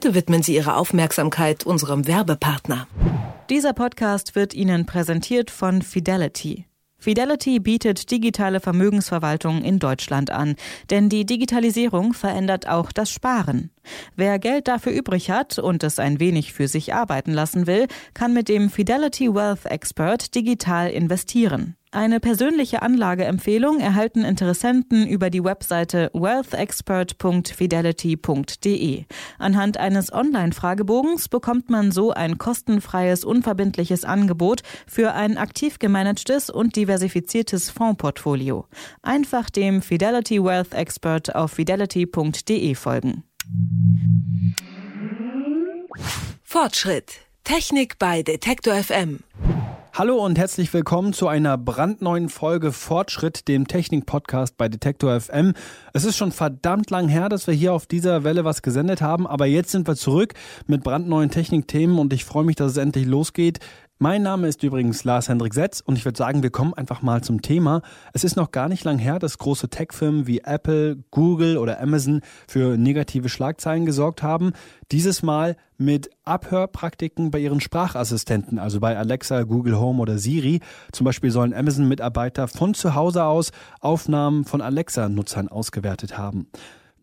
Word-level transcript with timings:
Bitte 0.00 0.14
widmen 0.14 0.44
Sie 0.44 0.54
Ihre 0.54 0.76
Aufmerksamkeit 0.76 1.66
unserem 1.66 2.06
Werbepartner. 2.06 2.86
Dieser 3.50 3.72
Podcast 3.72 4.36
wird 4.36 4.54
Ihnen 4.54 4.86
präsentiert 4.86 5.50
von 5.50 5.82
Fidelity. 5.82 6.66
Fidelity 6.98 7.58
bietet 7.58 8.12
digitale 8.12 8.60
Vermögensverwaltung 8.60 9.64
in 9.64 9.80
Deutschland 9.80 10.30
an, 10.30 10.54
denn 10.90 11.08
die 11.08 11.26
Digitalisierung 11.26 12.12
verändert 12.12 12.68
auch 12.68 12.92
das 12.92 13.10
Sparen. 13.10 13.72
Wer 14.14 14.38
Geld 14.38 14.68
dafür 14.68 14.92
übrig 14.92 15.32
hat 15.32 15.58
und 15.58 15.82
es 15.82 15.98
ein 15.98 16.20
wenig 16.20 16.52
für 16.52 16.68
sich 16.68 16.94
arbeiten 16.94 17.32
lassen 17.32 17.66
will, 17.66 17.88
kann 18.14 18.32
mit 18.32 18.48
dem 18.48 18.70
Fidelity 18.70 19.34
Wealth 19.34 19.66
Expert 19.66 20.32
digital 20.36 20.90
investieren. 20.90 21.74
Eine 21.90 22.20
persönliche 22.20 22.82
Anlageempfehlung 22.82 23.80
erhalten 23.80 24.22
Interessenten 24.22 25.06
über 25.06 25.30
die 25.30 25.42
Webseite 25.42 26.10
wealthexpert.fidelity.de. 26.12 29.04
Anhand 29.38 29.78
eines 29.78 30.12
Online-Fragebogens 30.12 31.30
bekommt 31.30 31.70
man 31.70 31.90
so 31.90 32.12
ein 32.12 32.36
kostenfreies, 32.36 33.24
unverbindliches 33.24 34.04
Angebot 34.04 34.60
für 34.86 35.14
ein 35.14 35.38
aktiv 35.38 35.78
gemanagtes 35.78 36.50
und 36.50 36.76
diversifiziertes 36.76 37.70
Fondsportfolio. 37.70 38.66
Einfach 39.00 39.48
dem 39.48 39.80
Fidelity 39.80 40.44
Wealth 40.44 40.74
Expert 40.74 41.34
auf 41.34 41.52
fidelity.de 41.52 42.74
folgen. 42.74 43.24
Fortschritt. 46.42 47.20
Technik 47.44 47.98
bei 47.98 48.22
Detektor 48.22 48.74
FM. 48.74 49.20
Hallo 49.98 50.24
und 50.24 50.38
herzlich 50.38 50.72
willkommen 50.72 51.12
zu 51.12 51.26
einer 51.26 51.58
brandneuen 51.58 52.28
Folge 52.28 52.70
Fortschritt, 52.70 53.48
dem 53.48 53.66
Technik-Podcast 53.66 54.56
bei 54.56 54.68
Detektor 54.68 55.20
FM. 55.20 55.54
Es 55.92 56.04
ist 56.04 56.16
schon 56.16 56.30
verdammt 56.30 56.90
lang 56.90 57.08
her, 57.08 57.28
dass 57.28 57.48
wir 57.48 57.54
hier 57.54 57.72
auf 57.72 57.86
dieser 57.86 58.22
Welle 58.22 58.44
was 58.44 58.62
gesendet 58.62 59.02
haben, 59.02 59.26
aber 59.26 59.46
jetzt 59.46 59.72
sind 59.72 59.88
wir 59.88 59.96
zurück 59.96 60.34
mit 60.68 60.84
brandneuen 60.84 61.30
Technikthemen 61.30 61.98
und 61.98 62.12
ich 62.12 62.24
freue 62.24 62.44
mich, 62.44 62.54
dass 62.54 62.70
es 62.70 62.76
endlich 62.76 63.06
losgeht. 63.06 63.58
Mein 64.00 64.22
Name 64.22 64.46
ist 64.46 64.62
übrigens 64.62 65.02
Lars 65.02 65.28
Hendrik 65.28 65.52
Setz 65.54 65.80
und 65.80 65.98
ich 65.98 66.04
würde 66.04 66.16
sagen, 66.16 66.44
wir 66.44 66.50
kommen 66.50 66.72
einfach 66.72 67.02
mal 67.02 67.20
zum 67.24 67.42
Thema. 67.42 67.82
Es 68.12 68.22
ist 68.22 68.36
noch 68.36 68.52
gar 68.52 68.68
nicht 68.68 68.84
lang 68.84 68.96
her, 69.00 69.18
dass 69.18 69.38
große 69.38 69.70
Tech-Firmen 69.70 70.28
wie 70.28 70.42
Apple, 70.44 71.02
Google 71.10 71.56
oder 71.56 71.80
Amazon 71.80 72.20
für 72.46 72.76
negative 72.76 73.28
Schlagzeilen 73.28 73.86
gesorgt 73.86 74.22
haben. 74.22 74.52
Dieses 74.92 75.24
Mal 75.24 75.56
mit 75.78 76.10
Abhörpraktiken 76.24 77.32
bei 77.32 77.40
ihren 77.40 77.60
Sprachassistenten, 77.60 78.60
also 78.60 78.78
bei 78.78 78.96
Alexa, 78.96 79.42
Google 79.42 79.80
Home 79.80 80.00
oder 80.00 80.16
Siri. 80.18 80.60
Zum 80.92 81.04
Beispiel 81.04 81.32
sollen 81.32 81.52
Amazon-Mitarbeiter 81.52 82.46
von 82.46 82.74
zu 82.74 82.94
Hause 82.94 83.24
aus 83.24 83.50
Aufnahmen 83.80 84.44
von 84.44 84.60
Alexa-Nutzern 84.60 85.48
ausgewertet 85.48 86.16
haben. 86.16 86.46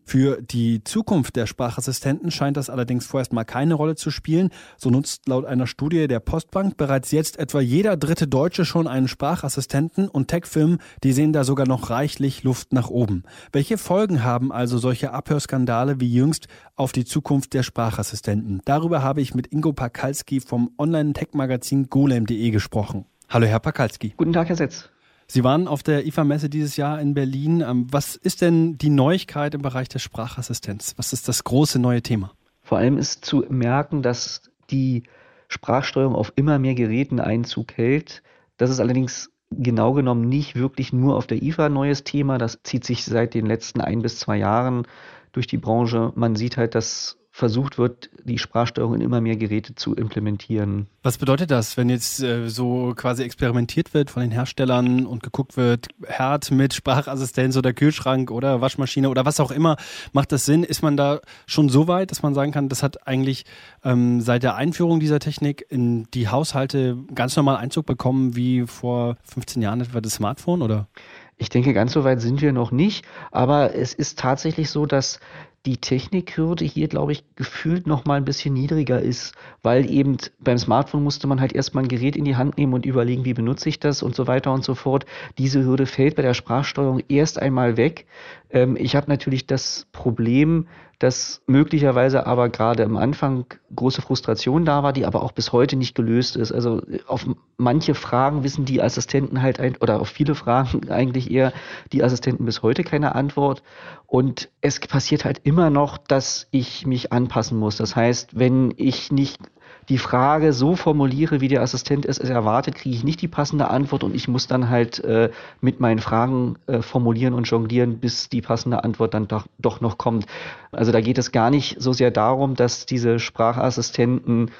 Für 0.08 0.40
die 0.40 0.84
Zukunft 0.84 1.34
der 1.34 1.46
Sprachassistenten 1.46 2.30
scheint 2.30 2.56
das 2.56 2.70
allerdings 2.70 3.06
vorerst 3.06 3.32
mal 3.32 3.42
keine 3.42 3.74
Rolle 3.74 3.96
zu 3.96 4.12
spielen. 4.12 4.50
So 4.76 4.88
nutzt 4.88 5.26
laut 5.26 5.44
einer 5.44 5.66
Studie 5.66 6.06
der 6.06 6.20
Postbank 6.20 6.76
bereits 6.76 7.10
jetzt 7.10 7.40
etwa 7.40 7.60
jeder 7.60 7.96
dritte 7.96 8.28
Deutsche 8.28 8.64
schon 8.64 8.86
einen 8.86 9.08
Sprachassistenten 9.08 10.06
und 10.08 10.28
Tech-Firmen, 10.28 10.78
die 11.02 11.12
sehen 11.12 11.32
da 11.32 11.42
sogar 11.42 11.66
noch 11.66 11.90
reichlich 11.90 12.44
Luft 12.44 12.72
nach 12.72 12.88
oben. 12.88 13.24
Welche 13.50 13.78
Folgen 13.78 14.22
haben 14.22 14.52
also 14.52 14.78
solche 14.78 15.12
Abhörskandale 15.12 16.00
wie 16.00 16.14
jüngst 16.14 16.46
auf 16.76 16.92
die 16.92 17.04
Zukunft 17.04 17.52
der 17.52 17.64
Sprachassistenten? 17.64 18.62
Darüber 18.64 19.02
habe 19.02 19.20
ich 19.20 19.34
mit 19.34 19.48
Ingo 19.52 19.72
Pakalski 19.72 20.38
vom 20.38 20.70
Online-Tech-Magazin 20.78 21.90
golem.de 21.90 22.50
gesprochen. 22.50 23.06
Hallo, 23.28 23.46
Herr 23.46 23.58
Pakalski. 23.58 24.14
Guten 24.16 24.32
Tag, 24.32 24.50
Herr 24.50 24.56
Setz. 24.56 24.88
Sie 25.28 25.42
waren 25.42 25.66
auf 25.66 25.82
der 25.82 26.06
IFA-Messe 26.06 26.48
dieses 26.48 26.76
Jahr 26.76 27.00
in 27.00 27.14
Berlin. 27.14 27.60
Ähm, 27.60 27.86
was 27.90 28.16
ist 28.16 28.42
denn 28.42 28.78
die 28.78 28.90
Neuigkeit 28.90 29.54
im 29.54 29.62
Bereich 29.62 29.88
der 29.88 29.98
Sprachassistenz? 29.98 30.94
Was 30.96 31.12
ist 31.12 31.28
das 31.28 31.44
große 31.44 31.78
neue 31.78 32.02
Thema? 32.02 32.32
Vor 32.62 32.78
allem 32.78 32.98
ist 32.98 33.24
zu 33.24 33.44
merken, 33.48 34.02
dass 34.02 34.42
die 34.70 35.04
Sprachsteuerung 35.48 36.14
auf 36.14 36.32
immer 36.36 36.58
mehr 36.58 36.74
Geräten 36.74 37.20
Einzug 37.20 37.76
hält. 37.76 38.22
Das 38.56 38.70
ist 38.70 38.80
allerdings 38.80 39.30
genau 39.50 39.92
genommen 39.92 40.28
nicht 40.28 40.56
wirklich 40.56 40.92
nur 40.92 41.16
auf 41.16 41.26
der 41.26 41.42
IFA 41.42 41.66
ein 41.66 41.72
neues 41.72 42.04
Thema. 42.04 42.38
Das 42.38 42.60
zieht 42.62 42.84
sich 42.84 43.04
seit 43.04 43.34
den 43.34 43.46
letzten 43.46 43.80
ein 43.80 44.02
bis 44.02 44.18
zwei 44.18 44.36
Jahren 44.36 44.86
durch 45.32 45.46
die 45.46 45.58
Branche. 45.58 46.12
Man 46.16 46.34
sieht 46.36 46.56
halt, 46.56 46.74
dass 46.74 47.18
versucht 47.36 47.76
wird, 47.76 48.08
die 48.24 48.38
Sprachsteuerung 48.38 48.94
in 48.94 49.02
immer 49.02 49.20
mehr 49.20 49.36
Geräte 49.36 49.74
zu 49.74 49.94
implementieren. 49.94 50.86
Was 51.02 51.18
bedeutet 51.18 51.50
das, 51.50 51.76
wenn 51.76 51.90
jetzt 51.90 52.22
äh, 52.22 52.48
so 52.48 52.94
quasi 52.96 53.24
experimentiert 53.24 53.92
wird 53.92 54.08
von 54.08 54.22
den 54.22 54.30
Herstellern 54.30 55.04
und 55.04 55.22
geguckt 55.22 55.58
wird, 55.58 55.88
Herd 56.06 56.50
mit 56.50 56.72
Sprachassistenz 56.72 57.54
oder 57.58 57.74
Kühlschrank 57.74 58.30
oder 58.30 58.62
Waschmaschine 58.62 59.10
oder 59.10 59.26
was 59.26 59.38
auch 59.38 59.50
immer, 59.50 59.76
macht 60.14 60.32
das 60.32 60.46
Sinn? 60.46 60.64
Ist 60.64 60.80
man 60.82 60.96
da 60.96 61.20
schon 61.44 61.68
so 61.68 61.88
weit, 61.88 62.10
dass 62.10 62.22
man 62.22 62.32
sagen 62.32 62.52
kann, 62.52 62.70
das 62.70 62.82
hat 62.82 63.06
eigentlich 63.06 63.44
ähm, 63.84 64.22
seit 64.22 64.42
der 64.42 64.54
Einführung 64.54 64.98
dieser 64.98 65.18
Technik 65.18 65.66
in 65.68 66.10
die 66.14 66.28
Haushalte 66.28 66.96
ganz 67.14 67.36
normal 67.36 67.56
Einzug 67.56 67.84
bekommen 67.84 68.34
wie 68.34 68.66
vor 68.66 69.18
15 69.24 69.60
Jahren 69.60 69.82
etwa 69.82 70.00
das 70.00 70.14
Smartphone 70.14 70.62
oder? 70.62 70.88
Ich 71.36 71.50
denke, 71.50 71.74
ganz 71.74 71.92
so 71.92 72.02
weit 72.02 72.22
sind 72.22 72.40
wir 72.40 72.54
noch 72.54 72.72
nicht, 72.72 73.04
aber 73.30 73.74
es 73.74 73.92
ist 73.92 74.18
tatsächlich 74.18 74.70
so, 74.70 74.86
dass 74.86 75.20
die 75.66 75.78
Technikhürde 75.78 76.64
hier, 76.64 76.86
glaube 76.86 77.12
ich, 77.12 77.24
gefühlt 77.34 77.86
noch 77.86 78.04
mal 78.04 78.14
ein 78.14 78.24
bisschen 78.24 78.54
niedriger 78.54 79.00
ist, 79.00 79.34
weil 79.62 79.90
eben 79.90 80.16
beim 80.38 80.58
Smartphone 80.58 81.02
musste 81.02 81.26
man 81.26 81.40
halt 81.40 81.52
erstmal 81.52 81.84
ein 81.84 81.88
Gerät 81.88 82.16
in 82.16 82.24
die 82.24 82.36
Hand 82.36 82.56
nehmen 82.56 82.72
und 82.72 82.86
überlegen, 82.86 83.24
wie 83.24 83.34
benutze 83.34 83.68
ich 83.68 83.80
das 83.80 84.02
und 84.02 84.14
so 84.14 84.28
weiter 84.28 84.52
und 84.52 84.64
so 84.64 84.76
fort. 84.76 85.06
Diese 85.38 85.64
Hürde 85.64 85.86
fällt 85.86 86.14
bei 86.14 86.22
der 86.22 86.34
Sprachsteuerung 86.34 87.02
erst 87.08 87.42
einmal 87.42 87.76
weg. 87.76 88.06
Ähm, 88.50 88.76
ich 88.76 88.94
habe 88.94 89.10
natürlich 89.10 89.46
das 89.46 89.86
Problem, 89.90 90.66
dass 90.98 91.42
möglicherweise 91.46 92.26
aber 92.26 92.48
gerade 92.48 92.84
am 92.84 92.96
Anfang 92.96 93.44
große 93.74 94.00
Frustration 94.00 94.64
da 94.64 94.82
war, 94.82 94.92
die 94.92 95.04
aber 95.04 95.22
auch 95.22 95.32
bis 95.32 95.52
heute 95.52 95.76
nicht 95.76 95.94
gelöst 95.94 96.36
ist. 96.36 96.52
Also 96.52 96.80
auf 97.06 97.26
manche 97.58 97.94
Fragen 97.94 98.44
wissen 98.44 98.64
die 98.64 98.80
Assistenten 98.80 99.42
halt 99.42 99.60
ein, 99.60 99.76
oder 99.76 100.00
auf 100.00 100.08
viele 100.08 100.34
Fragen 100.34 100.88
eigentlich 100.90 101.30
eher 101.30 101.52
die 101.92 102.02
Assistenten 102.02 102.46
bis 102.46 102.62
heute 102.62 102.82
keine 102.82 103.14
Antwort. 103.14 103.62
Und 104.06 104.48
es 104.62 104.80
passiert 104.80 105.24
halt 105.24 105.40
immer 105.44 105.55
noch, 105.70 105.98
dass 105.98 106.48
ich 106.50 106.86
mich 106.86 107.12
anpassen 107.12 107.58
muss. 107.58 107.76
Das 107.76 107.96
heißt, 107.96 108.38
wenn 108.38 108.74
ich 108.76 109.10
nicht 109.10 109.40
die 109.88 109.98
Frage 109.98 110.52
so 110.52 110.74
formuliere, 110.74 111.40
wie 111.40 111.48
der 111.48 111.62
Assistent 111.62 112.06
es 112.06 112.18
erwartet, 112.18 112.74
kriege 112.74 112.96
ich 112.96 113.04
nicht 113.04 113.22
die 113.22 113.28
passende 113.28 113.68
Antwort 113.70 114.02
und 114.02 114.14
ich 114.14 114.26
muss 114.26 114.48
dann 114.48 114.68
halt 114.68 114.98
äh, 115.04 115.30
mit 115.60 115.80
meinen 115.80 116.00
Fragen 116.00 116.56
äh, 116.66 116.82
formulieren 116.82 117.34
und 117.34 117.48
jonglieren, 117.48 117.98
bis 117.98 118.28
die 118.28 118.42
passende 118.42 118.82
Antwort 118.82 119.14
dann 119.14 119.28
doch, 119.28 119.46
doch 119.58 119.80
noch 119.80 119.96
kommt. 119.96 120.26
Also 120.72 120.90
da 120.90 121.00
geht 121.00 121.18
es 121.18 121.30
gar 121.30 121.50
nicht 121.50 121.80
so 121.80 121.92
sehr 121.92 122.10
darum, 122.10 122.54
dass 122.56 122.86
diese 122.86 123.18
Sprachassistenten 123.18 124.50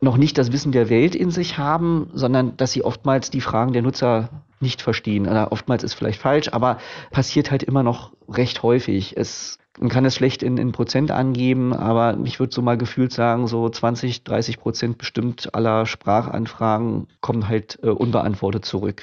noch 0.00 0.16
nicht 0.16 0.38
das 0.38 0.50
Wissen 0.50 0.72
der 0.72 0.88
Welt 0.88 1.14
in 1.14 1.30
sich 1.30 1.58
haben, 1.58 2.08
sondern 2.14 2.56
dass 2.56 2.72
sie 2.72 2.82
oftmals 2.82 3.30
die 3.30 3.42
Fragen 3.42 3.74
der 3.74 3.82
Nutzer 3.82 4.30
nicht 4.60 4.80
verstehen. 4.80 5.26
Oder 5.28 5.52
oftmals 5.52 5.84
ist 5.84 5.94
vielleicht 5.94 6.20
falsch, 6.20 6.48
aber 6.52 6.78
passiert 7.10 7.50
halt 7.50 7.62
immer 7.62 7.82
noch 7.82 8.12
recht 8.28 8.62
häufig. 8.62 9.16
Es 9.18 9.59
man 9.80 9.88
kann 9.88 10.04
es 10.04 10.14
schlecht 10.14 10.42
in, 10.42 10.58
in 10.58 10.72
Prozent 10.72 11.10
angeben, 11.10 11.72
aber 11.72 12.18
ich 12.24 12.38
würde 12.38 12.54
so 12.54 12.60
mal 12.60 12.76
gefühlt 12.76 13.12
sagen, 13.12 13.46
so 13.46 13.68
20, 13.68 14.24
30 14.24 14.58
Prozent 14.58 14.98
bestimmt 14.98 15.54
aller 15.54 15.86
Sprachanfragen 15.86 17.08
kommen 17.20 17.48
halt 17.48 17.78
äh, 17.82 17.88
unbeantwortet 17.88 18.64
zurück. 18.64 19.02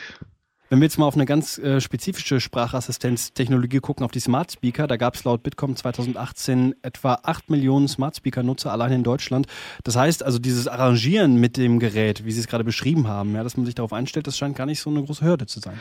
Wenn 0.70 0.80
wir 0.80 0.86
jetzt 0.86 1.00
mal 1.00 1.06
auf 1.06 1.16
eine 1.16 1.26
ganz 1.26 1.58
äh, 1.58 1.80
spezifische 1.80 2.42
Sprachassistenztechnologie 2.42 3.80
gucken, 3.80 4.04
auf 4.04 4.12
die 4.12 4.20
Smart 4.20 4.52
Speaker, 4.52 4.86
da 4.86 4.98
gab 4.98 5.16
es 5.16 5.24
laut 5.24 5.42
Bitkom 5.42 5.78
2018 5.78 6.76
etwa 6.82 7.20
8 7.24 7.50
Millionen 7.50 7.88
Smart 7.88 8.18
Speaker-Nutzer 8.18 8.72
allein 8.72 8.92
in 8.92 9.04
Deutschland. 9.04 9.48
Das 9.86 9.96
heißt 9.96 10.24
also, 10.24 10.40
dieses 10.40 10.68
Arrangieren 10.68 11.38
mit 11.38 11.56
dem 11.56 11.80
Gerät, 11.80 12.26
wie 12.26 12.32
Sie 12.32 12.42
es 12.42 12.48
gerade 12.48 12.66
beschrieben 12.66 13.08
haben, 13.08 13.34
ja, 13.34 13.44
dass 13.44 13.56
man 13.56 13.66
sich 13.66 13.76
darauf 13.76 13.94
einstellt, 13.94 14.28
das 14.28 14.38
scheint 14.38 14.58
gar 14.58 14.66
nicht 14.66 14.82
so 14.82 14.90
eine 14.90 15.02
große 15.04 15.24
Hürde 15.24 15.46
zu 15.46 15.62
sein. 15.62 15.80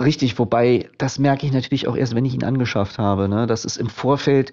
Richtig, 0.00 0.38
wobei 0.38 0.88
das 0.98 1.18
merke 1.18 1.46
ich 1.46 1.52
natürlich 1.52 1.86
auch 1.86 1.96
erst, 1.96 2.14
wenn 2.14 2.24
ich 2.24 2.34
ihn 2.34 2.42
angeschafft 2.42 2.98
habe. 2.98 3.28
Ne? 3.28 3.46
Das 3.46 3.64
ist 3.64 3.76
im 3.76 3.88
Vorfeld, 3.88 4.52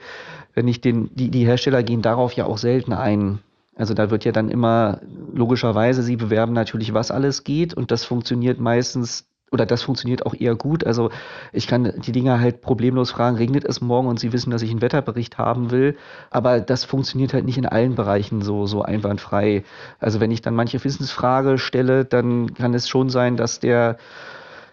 wenn 0.53 0.67
ich 0.67 0.81
den, 0.81 1.09
die, 1.15 1.31
die 1.31 1.45
Hersteller 1.45 1.81
gehen 1.81 2.03
darauf 2.03 2.33
ja 2.33 2.45
auch 2.45 2.59
selten 2.59 2.93
ein. 2.93 3.39
Also 3.75 3.93
da 3.93 4.11
wird 4.11 4.23
ja 4.23 4.31
dann 4.31 4.49
immer 4.49 5.01
logischerweise, 5.33 6.03
sie 6.03 6.15
bewerben 6.15 6.53
natürlich, 6.53 6.93
was 6.93 7.11
alles 7.11 7.43
geht 7.43 7.73
und 7.73 7.91
das 7.91 8.05
funktioniert 8.05 8.59
meistens 8.59 9.27
oder 9.51 9.65
das 9.65 9.83
funktioniert 9.83 10.25
auch 10.25 10.33
eher 10.33 10.55
gut. 10.55 10.85
Also 10.85 11.09
ich 11.51 11.67
kann 11.67 11.91
die 12.05 12.11
Dinger 12.11 12.39
halt 12.39 12.61
problemlos 12.61 13.11
fragen, 13.11 13.37
regnet 13.37 13.65
es 13.65 13.81
morgen 13.81 14.07
und 14.07 14.19
sie 14.19 14.31
wissen, 14.31 14.51
dass 14.51 14.61
ich 14.61 14.69
einen 14.69 14.81
Wetterbericht 14.81 15.37
haben 15.37 15.71
will. 15.71 15.97
Aber 16.29 16.59
das 16.59 16.83
funktioniert 16.83 17.33
halt 17.33 17.45
nicht 17.45 17.57
in 17.57 17.65
allen 17.65 17.95
Bereichen 17.95 18.41
so, 18.41 18.65
so 18.65 18.81
einwandfrei. 18.81 19.63
Also 19.99 20.19
wenn 20.19 20.31
ich 20.31 20.41
dann 20.41 20.55
manche 20.55 20.83
Wissensfrage 20.83 21.57
stelle, 21.57 22.05
dann 22.05 22.53
kann 22.53 22.73
es 22.73 22.87
schon 22.87 23.09
sein, 23.09 23.37
dass 23.37 23.59
der 23.59 23.97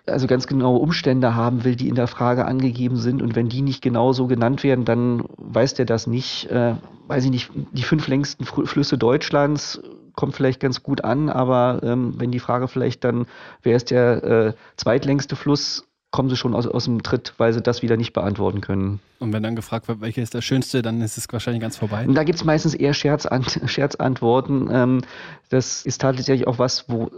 also 0.07 0.27
ganz 0.27 0.47
genaue 0.47 0.79
Umstände 0.79 1.35
haben 1.35 1.65
will, 1.65 1.77
die 1.77 1.89
in 1.89 1.95
der 1.95 2.09
Frage 2.09 2.45
angegeben 2.45 2.97
sind. 2.97 3.23
Und 3.23 3.37
wenn 3.37 3.49
die 3.49 3.63
nicht 3.63 3.83
genau 3.83 4.13
so 4.13 4.27
genannt 4.27 4.63
werden, 4.63 4.85
dann 4.85 5.25
weiß 5.37 5.75
der 5.75 5.87
das 5.87 6.07
nicht. 6.07 6.51
Äh, 6.51 6.75
weiß 7.07 7.25
ich 7.25 7.31
nicht, 7.31 7.51
die 7.73 7.83
fünf 7.83 8.09
längsten 8.09 8.45
Flüsse 8.45 8.99
Deutschlands 8.99 9.81
kommt 10.15 10.35
vielleicht 10.35 10.61
ganz 10.61 10.83
gut 10.83 11.05
an, 11.05 11.29
aber 11.29 11.81
ähm, 11.83 12.15
wenn 12.19 12.31
die 12.31 12.39
Frage 12.39 12.69
vielleicht 12.69 13.03
dann, 13.05 13.27
wer 13.63 13.77
ist 13.77 13.91
der 13.91 14.23
äh, 14.23 14.53
zweitlängste 14.77 15.37
Fluss 15.37 15.89
kommen 16.11 16.29
sie 16.29 16.37
schon 16.37 16.55
aus, 16.55 16.67
aus 16.67 16.85
dem 16.85 17.03
Tritt, 17.03 17.33
weil 17.39 17.53
sie 17.55 17.63
das 17.63 17.81
wieder 17.81 17.97
nicht 17.97 18.13
beantworten 18.13 18.61
können. 18.61 19.01
Und 19.19 19.33
wenn 19.33 19.43
dann 19.43 19.57
gefragt 19.57 19.89
wird, 19.89 20.03
welche 20.03 20.21
ist 20.21 20.35
das 20.35 20.45
Schönste, 20.45 20.83
dann 20.83 21.01
ist 21.01 21.17
es 21.17 21.27
wahrscheinlich 21.33 21.63
ganz 21.63 21.79
vorbei. 21.79 22.07
Und 22.07 22.15
da 22.15 22.23
gibt 22.23 22.39
es 22.39 22.45
meistens 22.45 22.75
eher 22.75 22.93
Scherzant 22.93 23.63
Scherzantworten. 23.67 24.69
Ähm, 24.71 25.01
das 25.49 25.87
ist 25.87 26.03
tatsächlich 26.03 26.47
auch 26.47 26.59
was, 26.59 26.89
wo 26.89 27.11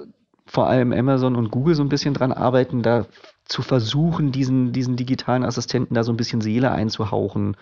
vor 0.47 0.69
allem 0.69 0.93
Amazon 0.93 1.37
und 1.37 1.51
Google 1.51 1.75
so 1.75 1.83
ein 1.83 1.89
bisschen 1.89 2.15
dran 2.15 2.33
arbeiten, 2.33 2.83
da 2.83 3.07
zu 3.45 3.63
versuchen, 3.63 4.33
diesen, 4.33 4.73
diesen 4.73 4.97
digitalen 4.97 5.45
Assistenten 5.45 5.95
da 5.95 6.05
so 6.05 6.13
ein 6.13 6.17
bisschen 6.17 6.41
Seele 6.41 6.71
einzuhauchen 6.71 7.57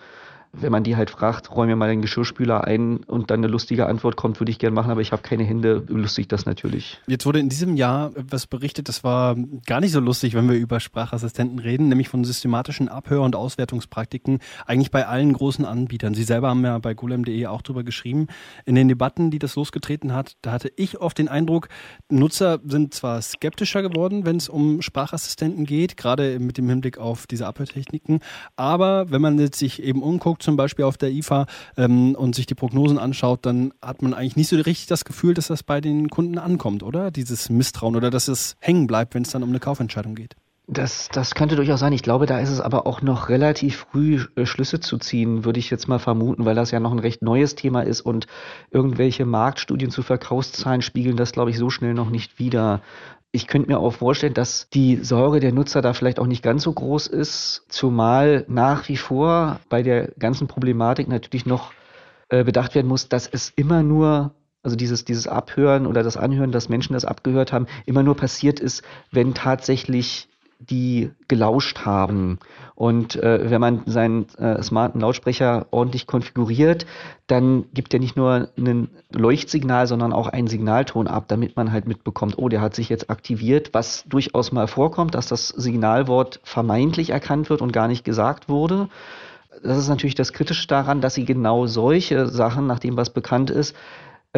wenn 0.55 0.71
man 0.71 0.83
die 0.83 0.95
halt 0.95 1.09
fragt, 1.09 1.53
räum 1.55 1.65
mir 1.65 1.75
mal 1.75 1.89
den 1.89 2.03
Geschirrspüler 2.03 2.63
ein 2.63 2.97
und 2.97 3.31
dann 3.31 3.39
eine 3.39 3.47
lustige 3.47 3.87
Antwort 3.87 4.15
kommt, 4.15 4.39
würde 4.39 4.51
ich 4.51 4.59
gerne 4.59 4.75
machen, 4.75 4.91
aber 4.91 5.01
ich 5.01 5.11
habe 5.11 5.23
keine 5.23 5.43
Hände, 5.43 5.83
lustig 5.87 6.27
das 6.27 6.45
natürlich. 6.45 7.01
Jetzt 7.07 7.25
wurde 7.25 7.39
in 7.39 7.49
diesem 7.49 7.75
Jahr 7.75 8.11
was 8.15 8.45
berichtet, 8.45 8.87
das 8.87 9.03
war 9.03 9.35
gar 9.65 9.79
nicht 9.79 9.91
so 9.91 9.99
lustig, 9.99 10.35
wenn 10.35 10.47
wir 10.47 10.55
über 10.55 10.79
Sprachassistenten 10.79 11.57
reden, 11.57 11.89
nämlich 11.89 12.07
von 12.07 12.23
systematischen 12.23 12.87
Abhör- 12.87 13.23
und 13.23 13.35
Auswertungspraktiken, 13.35 14.39
eigentlich 14.67 14.91
bei 14.91 15.07
allen 15.07 15.33
großen 15.33 15.65
Anbietern. 15.65 16.13
Sie 16.13 16.23
selber 16.23 16.49
haben 16.49 16.63
ja 16.63 16.77
bei 16.77 16.93
golem.de 16.93 17.47
auch 17.47 17.63
drüber 17.63 17.83
geschrieben. 17.83 18.27
In 18.65 18.75
den 18.75 18.87
Debatten, 18.87 19.31
die 19.31 19.39
das 19.39 19.55
losgetreten 19.55 20.13
hat, 20.13 20.37
da 20.43 20.51
hatte 20.51 20.71
ich 20.75 21.01
oft 21.01 21.17
den 21.17 21.29
Eindruck, 21.29 21.67
Nutzer 22.09 22.59
sind 22.63 22.93
zwar 22.93 23.19
skeptischer 23.23 23.81
geworden, 23.81 24.23
wenn 24.23 24.37
es 24.37 24.49
um 24.49 24.83
Sprachassistenten 24.83 25.65
geht, 25.65 25.97
gerade 25.97 26.37
mit 26.37 26.59
dem 26.59 26.69
Hinblick 26.69 26.99
auf 26.99 27.25
diese 27.25 27.47
Abhörtechniken, 27.47 28.19
aber 28.55 29.09
wenn 29.09 29.21
man 29.21 29.39
jetzt 29.39 29.57
sich 29.57 29.81
eben 29.81 30.03
umguckt, 30.03 30.42
zum 30.43 30.55
Beispiel 30.55 30.85
auf 30.85 30.97
der 30.97 31.11
IFA 31.11 31.47
ähm, 31.77 32.15
und 32.15 32.35
sich 32.35 32.45
die 32.45 32.55
Prognosen 32.55 32.99
anschaut, 32.99 33.45
dann 33.45 33.73
hat 33.81 34.01
man 34.01 34.13
eigentlich 34.13 34.35
nicht 34.35 34.49
so 34.49 34.55
richtig 34.55 34.87
das 34.87 35.05
Gefühl, 35.05 35.33
dass 35.33 35.47
das 35.47 35.63
bei 35.63 35.81
den 35.81 36.09
Kunden 36.09 36.37
ankommt, 36.37 36.83
oder? 36.83 37.11
Dieses 37.11 37.49
Misstrauen 37.49 37.95
oder 37.95 38.11
dass 38.11 38.27
es 38.27 38.55
hängen 38.59 38.87
bleibt, 38.87 39.15
wenn 39.15 39.23
es 39.23 39.31
dann 39.31 39.43
um 39.43 39.49
eine 39.49 39.59
Kaufentscheidung 39.59 40.15
geht. 40.15 40.35
Das, 40.67 41.09
das 41.09 41.35
könnte 41.35 41.57
durchaus 41.57 41.81
sein. 41.81 41.91
Ich 41.91 42.03
glaube, 42.03 42.25
da 42.25 42.39
ist 42.39 42.49
es 42.49 42.61
aber 42.61 42.87
auch 42.87 43.01
noch 43.01 43.27
relativ 43.27 43.85
früh 43.91 44.21
äh, 44.35 44.45
Schlüsse 44.45 44.79
zu 44.79 44.97
ziehen, 44.97 45.43
würde 45.43 45.59
ich 45.59 45.69
jetzt 45.69 45.89
mal 45.89 45.99
vermuten, 45.99 46.45
weil 46.45 46.55
das 46.55 46.71
ja 46.71 46.79
noch 46.79 46.93
ein 46.93 46.99
recht 46.99 47.21
neues 47.21 47.55
Thema 47.55 47.81
ist 47.81 47.99
und 47.99 48.27
irgendwelche 48.71 49.25
Marktstudien 49.25 49.91
zu 49.91 50.03
Verkaufszahlen 50.03 50.81
spiegeln 50.81 51.17
das, 51.17 51.33
glaube 51.33 51.49
ich, 51.49 51.57
so 51.57 51.69
schnell 51.69 51.93
noch 51.93 52.09
nicht 52.09 52.39
wieder. 52.39 52.81
Ich 53.33 53.47
könnte 53.47 53.69
mir 53.69 53.79
auch 53.79 53.91
vorstellen, 53.91 54.33
dass 54.33 54.69
die 54.69 55.03
Sorge 55.03 55.41
der 55.41 55.51
Nutzer 55.51 55.81
da 55.81 55.91
vielleicht 55.91 56.19
auch 56.19 56.27
nicht 56.27 56.43
ganz 56.43 56.63
so 56.63 56.71
groß 56.71 57.07
ist, 57.07 57.65
zumal 57.67 58.45
nach 58.47 58.87
wie 58.87 58.97
vor 58.97 59.59
bei 59.67 59.83
der 59.83 60.11
ganzen 60.17 60.47
Problematik 60.47 61.09
natürlich 61.09 61.45
noch 61.45 61.73
äh, 62.29 62.45
bedacht 62.45 62.73
werden 62.73 62.87
muss, 62.87 63.09
dass 63.09 63.27
es 63.27 63.49
immer 63.49 63.83
nur 63.83 64.33
also 64.63 64.77
dieses, 64.77 65.03
dieses 65.03 65.27
Abhören 65.27 65.85
oder 65.85 66.03
das 66.03 66.15
Anhören, 66.15 66.53
dass 66.53 66.69
Menschen 66.69 66.93
das 66.93 67.03
abgehört 67.03 67.51
haben, 67.51 67.67
immer 67.85 68.01
nur 68.01 68.15
passiert 68.15 68.61
ist, 68.61 68.81
wenn 69.11 69.33
tatsächlich 69.33 70.29
die 70.69 71.11
gelauscht 71.27 71.85
haben. 71.85 72.39
Und 72.75 73.15
äh, 73.15 73.49
wenn 73.49 73.61
man 73.61 73.83
seinen 73.85 74.27
äh, 74.37 74.61
smarten 74.61 75.01
Lautsprecher 75.01 75.67
ordentlich 75.71 76.07
konfiguriert, 76.07 76.85
dann 77.27 77.65
gibt 77.73 77.93
er 77.93 77.99
nicht 77.99 78.15
nur 78.15 78.49
ein 78.57 78.89
Leuchtsignal, 79.11 79.87
sondern 79.87 80.13
auch 80.13 80.27
einen 80.27 80.47
Signalton 80.47 81.07
ab, 81.07 81.25
damit 81.27 81.55
man 81.55 81.71
halt 81.71 81.87
mitbekommt, 81.87 82.37
oh, 82.37 82.49
der 82.49 82.61
hat 82.61 82.75
sich 82.75 82.89
jetzt 82.89 83.09
aktiviert, 83.09 83.73
was 83.73 84.03
durchaus 84.07 84.51
mal 84.51 84.67
vorkommt, 84.67 85.15
dass 85.15 85.27
das 85.27 85.49
Signalwort 85.49 86.39
vermeintlich 86.43 87.11
erkannt 87.11 87.49
wird 87.49 87.61
und 87.61 87.71
gar 87.71 87.87
nicht 87.87 88.03
gesagt 88.03 88.49
wurde. 88.49 88.89
Das 89.61 89.77
ist 89.77 89.87
natürlich 89.87 90.15
das 90.15 90.33
Kritische 90.33 90.67
daran, 90.67 91.01
dass 91.01 91.13
sie 91.13 91.25
genau 91.25 91.67
solche 91.67 92.27
Sachen, 92.27 92.67
nach 92.67 92.79
dem 92.79 92.97
was 92.97 93.11
bekannt 93.11 93.49
ist, 93.49 93.75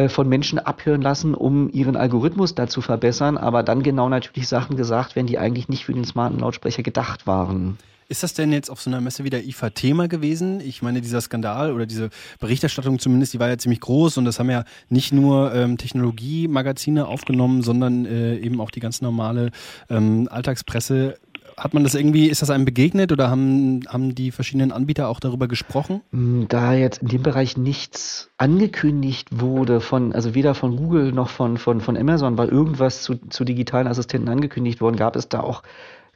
von 0.08 0.28
Menschen 0.28 0.58
abhören 0.58 1.00
lassen, 1.00 1.34
um 1.34 1.70
ihren 1.70 1.96
Algorithmus 1.96 2.54
da 2.54 2.66
zu 2.66 2.82
verbessern, 2.82 3.38
aber 3.38 3.62
dann 3.62 3.82
genau 3.82 4.08
natürlich 4.08 4.46
Sachen 4.46 4.76
gesagt 4.76 5.16
werden, 5.16 5.26
die 5.26 5.38
eigentlich 5.38 5.68
nicht 5.68 5.86
für 5.86 5.94
den 5.94 6.04
smarten 6.04 6.38
Lautsprecher 6.38 6.82
gedacht 6.82 7.26
waren. 7.26 7.78
Ist 8.08 8.22
das 8.22 8.34
denn 8.34 8.52
jetzt 8.52 8.70
auf 8.70 8.80
so 8.80 8.88
einer 8.88 9.00
Messe 9.00 9.24
wieder 9.24 9.42
IFA 9.42 9.70
Thema 9.70 10.06
gewesen? 10.06 10.60
Ich 10.60 10.80
meine, 10.80 11.00
dieser 11.00 11.20
Skandal 11.20 11.72
oder 11.72 11.86
diese 11.86 12.10
Berichterstattung 12.38 13.00
zumindest, 13.00 13.34
die 13.34 13.40
war 13.40 13.48
ja 13.48 13.58
ziemlich 13.58 13.80
groß 13.80 14.18
und 14.18 14.26
das 14.26 14.38
haben 14.38 14.48
ja 14.48 14.64
nicht 14.88 15.12
nur 15.12 15.52
ähm, 15.52 15.76
Technologiemagazine 15.76 17.06
aufgenommen, 17.08 17.62
sondern 17.62 18.06
äh, 18.06 18.36
eben 18.36 18.60
auch 18.60 18.70
die 18.70 18.78
ganz 18.78 19.00
normale 19.00 19.50
ähm, 19.90 20.28
Alltagspresse 20.30 21.18
hat 21.58 21.72
man 21.72 21.84
das 21.84 21.94
irgendwie, 21.94 22.26
ist 22.26 22.42
das 22.42 22.50
einem 22.50 22.66
begegnet 22.66 23.12
oder 23.12 23.30
haben, 23.30 23.80
haben 23.88 24.14
die 24.14 24.30
verschiedenen 24.30 24.72
Anbieter 24.72 25.08
auch 25.08 25.20
darüber 25.20 25.48
gesprochen? 25.48 26.02
Mm, 26.10 26.44
da 26.48 26.74
jetzt 26.74 27.00
in 27.00 27.08
dem 27.08 27.22
Bereich 27.22 27.56
nichts 27.56 28.28
angekündigt 28.36 29.28
wurde, 29.40 29.80
von, 29.80 30.12
also 30.12 30.34
weder 30.34 30.54
von 30.54 30.76
Google 30.76 31.12
noch 31.12 31.30
von, 31.30 31.56
von, 31.56 31.80
von 31.80 31.96
Amazon, 31.96 32.36
war 32.36 32.50
irgendwas 32.52 33.02
zu, 33.02 33.14
zu 33.30 33.44
digitalen 33.44 33.86
Assistenten 33.86 34.28
angekündigt 34.28 34.82
worden, 34.82 34.96
gab 34.96 35.16
es 35.16 35.28
da 35.30 35.40
auch 35.40 35.62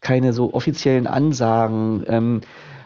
keine 0.02 0.34
so 0.34 0.52
offiziellen 0.52 1.06
Ansagen. 1.06 2.04
Ähm, 2.06 2.40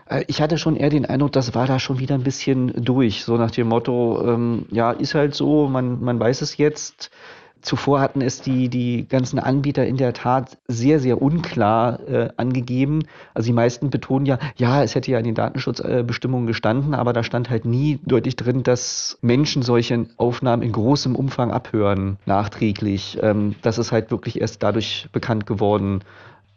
äh, 0.08 0.24
ich 0.28 0.40
hatte 0.40 0.56
schon 0.56 0.76
eher 0.76 0.90
den 0.90 1.06
Eindruck, 1.06 1.32
das 1.32 1.56
war 1.56 1.66
da 1.66 1.80
schon 1.80 1.98
wieder 1.98 2.14
ein 2.14 2.22
bisschen 2.22 2.72
durch, 2.84 3.24
so 3.24 3.36
nach 3.36 3.50
dem 3.50 3.68
Motto, 3.68 4.22
ähm, 4.32 4.66
ja, 4.70 4.92
ist 4.92 5.16
halt 5.16 5.34
so, 5.34 5.68
man, 5.68 6.02
man 6.02 6.20
weiß 6.20 6.40
es 6.42 6.56
jetzt 6.56 7.10
Zuvor 7.64 8.00
hatten 8.00 8.20
es 8.20 8.42
die, 8.42 8.68
die 8.68 9.08
ganzen 9.08 9.38
Anbieter 9.38 9.86
in 9.86 9.96
der 9.96 10.12
Tat 10.12 10.58
sehr, 10.68 11.00
sehr 11.00 11.22
unklar 11.22 11.98
äh, 12.06 12.28
angegeben. 12.36 13.04
Also 13.32 13.46
die 13.46 13.54
meisten 13.54 13.88
betonen 13.88 14.26
ja, 14.26 14.38
ja, 14.56 14.82
es 14.82 14.94
hätte 14.94 15.10
ja 15.10 15.18
in 15.18 15.24
den 15.24 15.34
Datenschutzbestimmungen 15.34 16.46
gestanden, 16.46 16.94
aber 16.94 17.14
da 17.14 17.22
stand 17.22 17.48
halt 17.48 17.64
nie 17.64 18.00
deutlich 18.04 18.36
drin, 18.36 18.62
dass 18.62 19.18
Menschen 19.22 19.62
solche 19.62 20.06
Aufnahmen 20.18 20.62
in 20.62 20.72
großem 20.72 21.16
Umfang 21.16 21.50
abhören, 21.50 22.18
nachträglich. 22.26 23.18
Ähm, 23.22 23.54
das 23.62 23.78
ist 23.78 23.92
halt 23.92 24.10
wirklich 24.10 24.42
erst 24.42 24.62
dadurch 24.62 25.08
bekannt 25.12 25.46
geworden. 25.46 26.00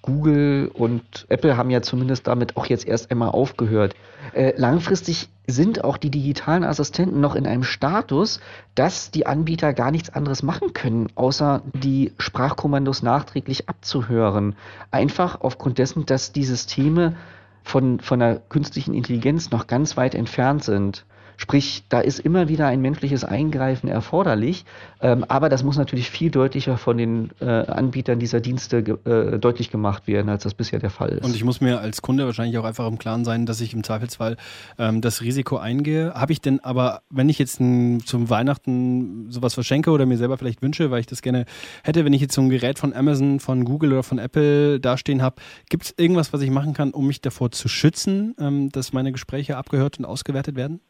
Google 0.07 0.71
und 0.74 1.25
Apple 1.27 1.57
haben 1.57 1.69
ja 1.69 1.81
zumindest 1.81 2.27
damit 2.27 2.56
auch 2.56 2.65
jetzt 2.65 2.88
erst 2.88 3.12
einmal 3.12 3.27
aufgehört. 3.27 3.94
Äh, 4.33 4.54
langfristig 4.56 5.27
sind 5.48 5.83
auch 5.83 5.98
die 5.98 6.09
digitalen 6.09 6.63
Assistenten 6.63 7.19
noch 7.19 7.36
in 7.36 7.45
einem 7.45 7.63
Status, 7.63 8.39
dass 8.74 9.12
die 9.12 9.25
Anbieter 9.25 9.74
gar 9.74 9.92
nichts 9.92 10.09
anderes 10.09 10.44
machen 10.44 10.71
können, 10.71 11.07
außer 11.15 11.62
die 11.74 12.13
Sprachkommandos 12.19 13.04
nachträglich 13.04 13.68
abzuhören. 13.68 14.56
Einfach 14.92 15.42
aufgrund 15.42 15.77
dessen, 15.77 16.06
dass 16.06 16.31
die 16.31 16.45
Systeme 16.45 17.18
von, 17.63 18.00
von 18.00 18.19
der 18.19 18.38
künstlichen 18.38 18.94
Intelligenz 18.94 19.51
noch 19.51 19.68
ganz 19.68 19.98
weit 19.98 20.15
entfernt 20.15 20.63
sind. 20.63 21.06
Sprich, 21.39 21.84
da 21.88 22.00
ist 22.00 22.19
immer 22.19 22.50
wieder 22.50 22.66
ein 22.66 22.81
menschliches 22.81 23.24
Eingreifen 23.24 23.88
erforderlich, 23.88 24.66
ähm, 25.01 25.24
aber 25.28 25.50
das 25.50 25.63
muss 25.63 25.78
natürlich 25.78 26.10
viel 26.10 26.31
deutlicher 26.31 26.80
von 26.80 26.98
den 26.98 27.30
äh, 27.39 27.45
Anbietern 27.45 28.18
dieser 28.18 28.42
Dienste 28.42 28.78
äh, 28.80 29.38
deutlich 29.38 29.69
gemacht 29.69 30.07
werden, 30.07 30.30
als 30.30 30.44
das 30.44 30.56
bisher 30.56 30.80
der 30.80 30.89
Fall 30.89 31.10
ist. 31.10 31.24
Und 31.24 31.36
ich 31.36 31.44
muss 31.44 31.62
mir 31.62 31.80
als 31.80 32.01
Kunde 32.01 32.25
wahrscheinlich 32.25 32.57
auch 32.57 32.63
einfach 32.63 32.88
im 32.88 32.98
Klaren 32.98 33.24
sein, 33.24 33.45
dass 33.45 33.62
ich 33.62 33.75
im 33.75 33.84
Zweifelsfall 33.84 34.36
ähm, 34.80 35.01
das 35.01 35.22
Risiko 35.22 35.57
eingehe. 35.57 36.16
Habe 36.16 36.31
ich 36.31 36.42
denn 36.42 36.60
aber, 36.62 37.04
wenn 37.12 37.30
ich 37.30 37.38
jetzt 37.38 37.60
ein, 37.60 38.00
zum 38.04 38.31
Weihnachten 38.31 39.29
sowas 39.29 39.53
verschenke 39.53 39.91
oder 39.91 40.08
mir 40.08 40.17
selber 40.17 40.39
vielleicht 40.39 40.63
wünsche, 40.63 40.89
weil 40.89 41.01
ich 41.01 41.06
das 41.06 41.22
gerne 41.22 41.46
hätte, 41.84 42.03
wenn 42.03 42.13
ich 42.13 42.22
jetzt 42.22 42.34
so 42.34 42.41
ein 42.41 42.50
Gerät 42.50 42.79
von 42.79 42.94
Amazon, 42.94 43.39
von 43.39 43.63
Google 43.63 43.94
oder 43.94 44.03
von 44.03 44.17
Apple 44.17 44.79
dastehen 44.79 45.22
habe, 45.22 45.36
gibt 45.70 45.84
es 45.84 45.94
irgendwas, 45.98 46.34
was 46.34 46.41
ich 46.41 46.50
machen 46.50 46.74
kann, 46.74 46.89
um 46.91 47.06
mich 47.06 47.22
davor 47.22 47.51
zu 47.51 47.67
schützen, 47.67 48.36
ähm, 48.39 48.72
dass 48.72 48.91
meine 48.91 49.12
Gespräche 49.12 49.56
abgehört 49.56 50.00
und 50.00 50.06
ausgewertet 50.06 50.56
werden? 50.56 50.82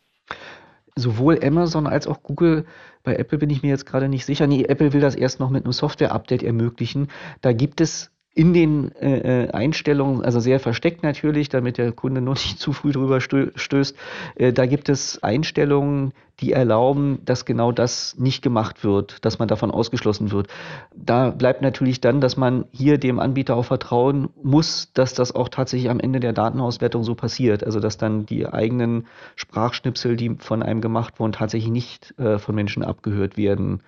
Sowohl 0.95 1.39
Amazon 1.43 1.87
als 1.87 2.07
auch 2.07 2.23
Google, 2.23 2.65
bei 3.03 3.15
Apple 3.15 3.37
bin 3.37 3.49
ich 3.49 3.61
mir 3.63 3.69
jetzt 3.69 3.85
gerade 3.85 4.09
nicht 4.09 4.25
sicher. 4.25 4.47
Nee, 4.47 4.65
Apple 4.65 4.93
will 4.93 5.01
das 5.01 5.15
erst 5.15 5.39
noch 5.39 5.49
mit 5.49 5.63
einem 5.63 5.73
Software-Update 5.73 6.43
ermöglichen. 6.43 7.07
Da 7.41 7.53
gibt 7.53 7.79
es 7.79 8.11
in 8.37 8.53
den 8.53 8.91
äh, 9.01 9.45
äh, 9.45 9.49
Einstellungen, 9.49 10.23
also 10.23 10.39
sehr 10.39 10.59
versteckt 10.59 11.01
natürlich, 11.01 11.49
damit 11.49 11.79
der 11.79 11.91
Kunde 11.91 12.21
nur 12.21 12.33
nicht 12.35 12.59
zu 12.59 12.71
früh 12.71 12.91
drüber 12.91 13.19
stößt, 13.19 13.97
äh, 14.35 14.53
da 14.53 14.67
gibt 14.67 14.89
es 14.89 15.23
Einstellungen, 15.23 16.13
die 16.39 16.51
erlauben, 16.51 17.17
dass 17.25 17.45
genau 17.45 17.71
das 17.71 18.15
nicht 18.19 18.43
gemacht 18.43 18.83
wird, 18.83 19.25
dass 19.25 19.39
man 19.39 19.47
davon 19.47 19.71
ausgeschlossen 19.71 20.31
wird. 20.31 20.49
Da 20.95 21.31
bleibt 21.31 21.63
natürlich 21.63 21.99
dann, 21.99 22.21
dass 22.21 22.37
man 22.37 22.65
hier 22.71 22.99
dem 22.99 23.17
Anbieter 23.17 23.55
auch 23.55 23.65
vertrauen 23.65 24.29
muss, 24.43 24.93
dass 24.93 25.15
das 25.15 25.33
auch 25.33 25.49
tatsächlich 25.49 25.89
am 25.89 25.99
Ende 25.99 26.19
der 26.19 26.33
Datenauswertung 26.33 27.03
so 27.03 27.15
passiert. 27.15 27.63
Also 27.63 27.79
dass 27.79 27.97
dann 27.97 28.27
die 28.27 28.45
eigenen 28.45 29.07
Sprachschnipsel, 29.35 30.15
die 30.15 30.35
von 30.37 30.61
einem 30.61 30.81
gemacht 30.81 31.19
wurden, 31.19 31.31
tatsächlich 31.31 31.71
nicht 31.71 32.13
äh, 32.19 32.37
von 32.37 32.53
Menschen 32.53 32.83
abgehört 32.83 33.35
werden. 33.35 33.81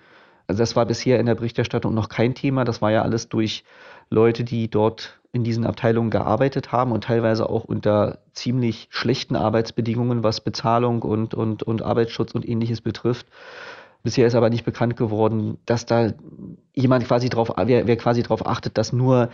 Also 0.50 0.58
das 0.58 0.74
war 0.74 0.84
bisher 0.84 1.20
in 1.20 1.26
der 1.26 1.36
Berichterstattung 1.36 1.94
noch 1.94 2.08
kein 2.08 2.34
Thema. 2.34 2.64
Das 2.64 2.82
war 2.82 2.90
ja 2.90 3.02
alles 3.02 3.28
durch 3.28 3.62
Leute, 4.10 4.42
die 4.42 4.68
dort 4.68 5.20
in 5.30 5.44
diesen 5.44 5.64
Abteilungen 5.64 6.10
gearbeitet 6.10 6.72
haben 6.72 6.90
und 6.90 7.04
teilweise 7.04 7.48
auch 7.48 7.62
unter 7.62 8.18
ziemlich 8.32 8.88
schlechten 8.90 9.36
Arbeitsbedingungen, 9.36 10.24
was 10.24 10.40
Bezahlung 10.40 11.02
und, 11.02 11.34
und, 11.34 11.62
und 11.62 11.82
Arbeitsschutz 11.82 12.32
und 12.32 12.48
ähnliches 12.48 12.80
betrifft. 12.80 13.28
Bisher 14.02 14.26
ist 14.26 14.34
aber 14.34 14.50
nicht 14.50 14.64
bekannt 14.64 14.96
geworden, 14.96 15.56
dass 15.66 15.86
da 15.86 16.14
jemand 16.74 17.06
quasi 17.06 17.28
drauf, 17.28 17.52
wer, 17.56 17.86
wer 17.86 17.96
quasi 17.96 18.24
darauf 18.24 18.44
achtet, 18.44 18.76
dass 18.76 18.92
nur 18.92 19.30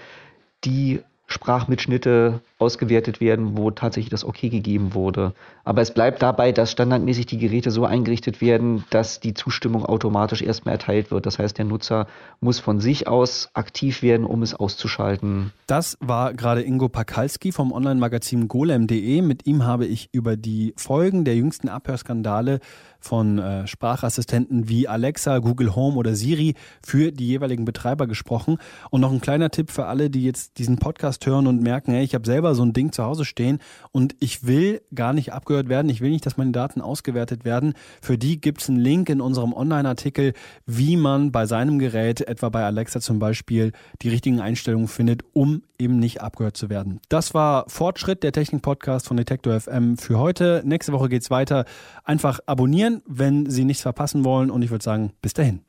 die 0.64 1.00
Sprachmitschnitte 1.28 2.40
ausgewertet 2.58 3.20
werden, 3.20 3.56
wo 3.56 3.70
tatsächlich 3.70 4.10
das 4.10 4.24
Okay 4.24 4.48
gegeben 4.48 4.94
wurde. 4.94 5.34
Aber 5.64 5.82
es 5.82 5.92
bleibt 5.92 6.22
dabei, 6.22 6.52
dass 6.52 6.70
standardmäßig 6.70 7.26
die 7.26 7.38
Geräte 7.38 7.70
so 7.72 7.84
eingerichtet 7.84 8.40
werden, 8.40 8.84
dass 8.90 9.18
die 9.18 9.34
Zustimmung 9.34 9.84
automatisch 9.84 10.40
erstmal 10.40 10.74
erteilt 10.74 11.10
wird. 11.10 11.26
Das 11.26 11.38
heißt, 11.38 11.58
der 11.58 11.64
Nutzer 11.64 12.06
muss 12.40 12.60
von 12.60 12.80
sich 12.80 13.08
aus 13.08 13.50
aktiv 13.54 14.02
werden, 14.02 14.24
um 14.24 14.42
es 14.42 14.54
auszuschalten. 14.54 15.52
Das 15.66 15.98
war 16.00 16.32
gerade 16.32 16.62
Ingo 16.62 16.88
Pakalski 16.88 17.50
vom 17.50 17.72
Online-Magazin 17.72 18.46
golem.de. 18.46 19.20
Mit 19.20 19.46
ihm 19.46 19.64
habe 19.64 19.86
ich 19.86 20.08
über 20.12 20.36
die 20.36 20.72
Folgen 20.76 21.24
der 21.24 21.34
jüngsten 21.34 21.68
Abhörskandale 21.68 22.60
von 23.00 23.38
äh, 23.38 23.66
Sprachassistenten 23.66 24.68
wie 24.68 24.88
Alexa, 24.88 25.38
Google 25.38 25.74
Home 25.74 25.96
oder 25.96 26.14
Siri 26.14 26.54
für 26.84 27.12
die 27.12 27.26
jeweiligen 27.26 27.64
Betreiber 27.64 28.06
gesprochen. 28.06 28.58
Und 28.90 29.00
noch 29.00 29.12
ein 29.12 29.20
kleiner 29.20 29.50
Tipp 29.50 29.70
für 29.70 29.86
alle, 29.86 30.10
die 30.10 30.24
jetzt 30.24 30.58
diesen 30.58 30.78
Podcast 31.16 31.26
hören 31.26 31.46
und 31.46 31.62
merken, 31.62 31.92
hey, 31.92 32.04
ich 32.04 32.14
habe 32.14 32.26
selber 32.26 32.54
so 32.54 32.62
ein 32.62 32.72
Ding 32.72 32.92
zu 32.92 33.02
Hause 33.02 33.24
stehen 33.24 33.58
und 33.92 34.14
ich 34.20 34.46
will 34.46 34.82
gar 34.94 35.12
nicht 35.12 35.32
abgehört 35.32 35.68
werden, 35.68 35.88
ich 35.88 36.00
will 36.00 36.10
nicht, 36.10 36.26
dass 36.26 36.36
meine 36.36 36.52
Daten 36.52 36.80
ausgewertet 36.80 37.44
werden. 37.44 37.74
Für 38.02 38.18
die 38.18 38.40
gibt 38.40 38.60
es 38.62 38.68
einen 38.68 38.78
Link 38.78 39.08
in 39.08 39.20
unserem 39.20 39.52
Online-Artikel, 39.52 40.34
wie 40.66 40.96
man 40.96 41.32
bei 41.32 41.46
seinem 41.46 41.78
Gerät, 41.78 42.20
etwa 42.20 42.48
bei 42.48 42.64
Alexa 42.64 43.00
zum 43.00 43.18
Beispiel, 43.18 43.72
die 44.02 44.08
richtigen 44.08 44.40
Einstellungen 44.40 44.88
findet, 44.88 45.22
um 45.32 45.62
eben 45.78 45.98
nicht 45.98 46.20
abgehört 46.20 46.56
zu 46.56 46.68
werden. 46.68 47.00
Das 47.08 47.34
war 47.34 47.64
Fortschritt, 47.68 48.22
der 48.22 48.32
Technik-Podcast 48.32 49.06
von 49.06 49.16
Detektor 49.16 49.58
FM 49.58 49.96
für 49.96 50.18
heute. 50.18 50.62
Nächste 50.64 50.92
Woche 50.92 51.08
geht's 51.08 51.30
weiter. 51.30 51.64
Einfach 52.04 52.40
abonnieren, 52.46 53.02
wenn 53.06 53.48
Sie 53.48 53.64
nichts 53.64 53.82
verpassen 53.82 54.24
wollen. 54.24 54.50
Und 54.50 54.62
ich 54.62 54.70
würde 54.70 54.84
sagen, 54.84 55.12
bis 55.22 55.34
dahin. 55.34 55.60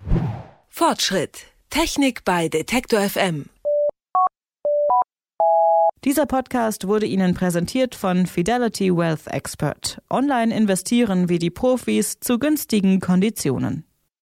Fortschritt. 0.70 1.39
Technik 1.70 2.24
bei 2.24 2.48
Detektor 2.48 3.01
FM. 3.01 3.46
Dieser 6.06 6.27
Podcast 6.27 6.88
wurde 6.88 7.08
Ihnen 7.08 7.34
präsentiert 7.34 7.96
von 7.96 8.27
Fidelity 8.27 8.96
Wealth 8.96 9.27
Expert. 9.27 10.00
Online 10.12 10.56
investieren 10.56 11.27
wie 11.27 11.39
die 11.39 11.50
Profis 11.50 12.20
zu 12.20 12.38
günstigen 12.38 13.00
Konditionen. 13.00 13.84